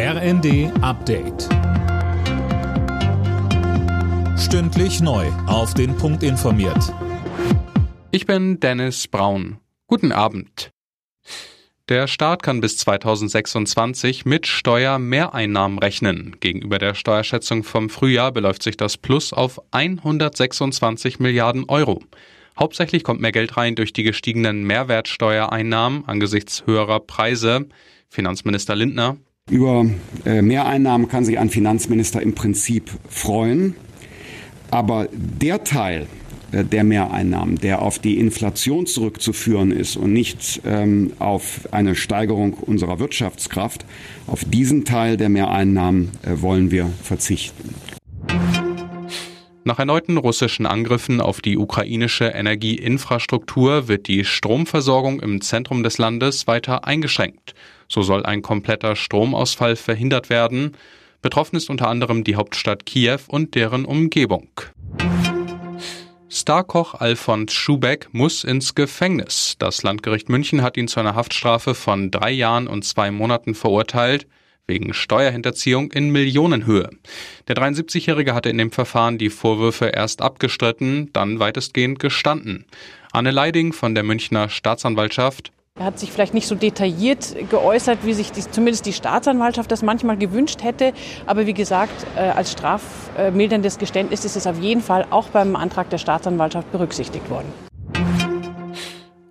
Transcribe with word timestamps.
RND 0.00 0.70
Update. 0.80 1.48
Stündlich 4.38 5.00
neu. 5.00 5.26
Auf 5.48 5.74
den 5.74 5.96
Punkt 5.96 6.22
informiert. 6.22 6.94
Ich 8.12 8.24
bin 8.24 8.60
Dennis 8.60 9.08
Braun. 9.08 9.58
Guten 9.88 10.12
Abend. 10.12 10.70
Der 11.88 12.06
Staat 12.06 12.44
kann 12.44 12.60
bis 12.60 12.76
2026 12.76 14.24
mit 14.24 14.46
Steuermehreinnahmen 14.46 15.80
rechnen. 15.80 16.36
Gegenüber 16.38 16.78
der 16.78 16.94
Steuerschätzung 16.94 17.64
vom 17.64 17.90
Frühjahr 17.90 18.30
beläuft 18.30 18.62
sich 18.62 18.76
das 18.76 18.98
Plus 18.98 19.32
auf 19.32 19.60
126 19.72 21.18
Milliarden 21.18 21.64
Euro. 21.66 22.04
Hauptsächlich 22.56 23.02
kommt 23.02 23.20
mehr 23.20 23.32
Geld 23.32 23.56
rein 23.56 23.74
durch 23.74 23.92
die 23.92 24.04
gestiegenen 24.04 24.62
Mehrwertsteuereinnahmen 24.62 26.06
angesichts 26.06 26.64
höherer 26.66 27.00
Preise. 27.00 27.66
Finanzminister 28.08 28.76
Lindner. 28.76 29.16
Über 29.48 29.86
äh, 30.24 30.42
Mehreinnahmen 30.42 31.08
kann 31.08 31.24
sich 31.24 31.38
ein 31.38 31.50
Finanzminister 31.50 32.20
im 32.20 32.34
Prinzip 32.34 32.90
freuen. 33.08 33.74
Aber 34.70 35.08
der 35.12 35.64
Teil 35.64 36.06
äh, 36.52 36.64
der 36.64 36.84
Mehreinnahmen, 36.84 37.56
der 37.56 37.82
auf 37.82 37.98
die 37.98 38.18
Inflation 38.18 38.86
zurückzuführen 38.86 39.70
ist 39.70 39.96
und 39.96 40.12
nicht 40.12 40.62
ähm, 40.64 41.12
auf 41.18 41.68
eine 41.72 41.94
Steigerung 41.94 42.54
unserer 42.54 42.98
Wirtschaftskraft, 42.98 43.84
auf 44.26 44.44
diesen 44.44 44.84
Teil 44.84 45.16
der 45.16 45.28
Mehreinnahmen 45.28 46.10
äh, 46.22 46.40
wollen 46.40 46.70
wir 46.70 46.90
verzichten. 47.02 47.74
Nach 49.68 49.78
erneuten 49.78 50.16
russischen 50.16 50.64
Angriffen 50.64 51.20
auf 51.20 51.42
die 51.42 51.58
ukrainische 51.58 52.24
Energieinfrastruktur 52.24 53.86
wird 53.86 54.08
die 54.08 54.24
Stromversorgung 54.24 55.20
im 55.20 55.42
Zentrum 55.42 55.82
des 55.82 55.98
Landes 55.98 56.46
weiter 56.46 56.86
eingeschränkt. 56.86 57.54
So 57.86 58.00
soll 58.00 58.24
ein 58.24 58.40
kompletter 58.40 58.96
Stromausfall 58.96 59.76
verhindert 59.76 60.30
werden. 60.30 60.74
Betroffen 61.20 61.56
ist 61.56 61.68
unter 61.68 61.86
anderem 61.86 62.24
die 62.24 62.34
Hauptstadt 62.34 62.86
Kiew 62.86 63.18
und 63.26 63.56
deren 63.56 63.84
Umgebung. 63.84 64.48
Starkoch 66.30 66.94
Alfons 66.94 67.52
Schubeck 67.52 68.08
muss 68.12 68.44
ins 68.44 68.74
Gefängnis. 68.74 69.56
Das 69.58 69.82
Landgericht 69.82 70.30
München 70.30 70.62
hat 70.62 70.78
ihn 70.78 70.88
zu 70.88 70.98
einer 70.98 71.14
Haftstrafe 71.14 71.74
von 71.74 72.10
drei 72.10 72.30
Jahren 72.30 72.68
und 72.68 72.86
zwei 72.86 73.10
Monaten 73.10 73.54
verurteilt 73.54 74.26
wegen 74.68 74.94
Steuerhinterziehung 74.94 75.90
in 75.90 76.10
Millionenhöhe. 76.10 76.90
Der 77.48 77.56
73-Jährige 77.56 78.34
hatte 78.34 78.50
in 78.50 78.58
dem 78.58 78.70
Verfahren 78.70 79.18
die 79.18 79.30
Vorwürfe 79.30 79.86
erst 79.86 80.22
abgestritten, 80.22 81.10
dann 81.12 81.40
weitestgehend 81.40 81.98
gestanden. 81.98 82.66
Anne 83.10 83.32
Leiding 83.32 83.72
von 83.72 83.94
der 83.94 84.04
Münchner 84.04 84.48
Staatsanwaltschaft 84.48 85.50
er 85.78 85.84
hat 85.84 85.98
sich 86.00 86.10
vielleicht 86.10 86.34
nicht 86.34 86.48
so 86.48 86.56
detailliert 86.56 87.36
geäußert, 87.50 88.00
wie 88.02 88.12
sich 88.12 88.32
die, 88.32 88.40
zumindest 88.40 88.84
die 88.86 88.92
Staatsanwaltschaft 88.92 89.70
das 89.70 89.82
manchmal 89.82 90.16
gewünscht 90.16 90.64
hätte. 90.64 90.92
Aber 91.24 91.46
wie 91.46 91.54
gesagt, 91.54 92.04
äh, 92.16 92.20
als 92.20 92.50
strafmilderndes 92.50 93.78
Geständnis 93.78 94.24
ist 94.24 94.34
es 94.34 94.48
auf 94.48 94.58
jeden 94.58 94.80
Fall 94.80 95.06
auch 95.10 95.28
beim 95.28 95.54
Antrag 95.54 95.88
der 95.90 95.98
Staatsanwaltschaft 95.98 96.72
berücksichtigt 96.72 97.30
worden. 97.30 97.67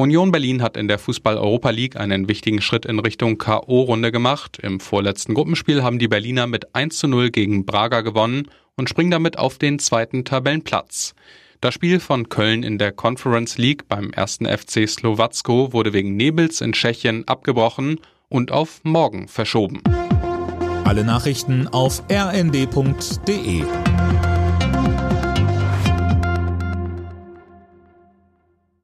Union 0.00 0.32
Berlin 0.32 0.62
hat 0.62 0.78
in 0.78 0.88
der 0.88 0.98
Fußball-Europa 0.98 1.68
League 1.68 1.96
einen 1.96 2.26
wichtigen 2.26 2.62
Schritt 2.62 2.86
in 2.86 2.98
Richtung 2.98 3.36
K.O.-Runde 3.36 4.10
gemacht. 4.10 4.58
Im 4.62 4.80
vorletzten 4.80 5.34
Gruppenspiel 5.34 5.82
haben 5.82 5.98
die 5.98 6.08
Berliner 6.08 6.46
mit 6.46 6.74
1 6.74 6.96
zu 6.96 7.06
0 7.06 7.30
gegen 7.30 7.66
Braga 7.66 8.00
gewonnen 8.00 8.48
und 8.76 8.88
springen 8.88 9.10
damit 9.10 9.38
auf 9.38 9.58
den 9.58 9.78
zweiten 9.78 10.24
Tabellenplatz. 10.24 11.14
Das 11.60 11.74
Spiel 11.74 12.00
von 12.00 12.30
Köln 12.30 12.62
in 12.62 12.78
der 12.78 12.92
Conference 12.92 13.58
League 13.58 13.88
beim 13.88 14.10
ersten 14.10 14.46
FC 14.46 14.88
Slowacko 14.88 15.74
wurde 15.74 15.92
wegen 15.92 16.16
Nebels 16.16 16.62
in 16.62 16.72
Tschechien 16.72 17.28
abgebrochen 17.28 18.00
und 18.30 18.52
auf 18.52 18.80
morgen 18.84 19.28
verschoben. 19.28 19.82
Alle 20.84 21.04
Nachrichten 21.04 21.68
auf 21.68 22.02
rnd.de 22.10 23.64